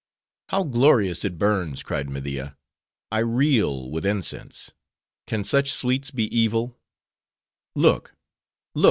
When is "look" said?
7.75-8.15, 8.73-8.79